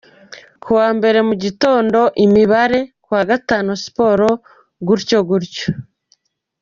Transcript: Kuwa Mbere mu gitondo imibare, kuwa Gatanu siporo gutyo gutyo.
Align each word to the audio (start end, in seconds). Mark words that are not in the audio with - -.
Kuwa 0.63 0.87
Mbere 0.97 1.19
mu 1.27 1.33
gitondo 1.43 1.99
imibare, 2.25 2.79
kuwa 3.03 3.21
Gatanu 3.29 3.69
siporo 3.83 4.29
gutyo 4.87 5.19
gutyo. 5.29 5.67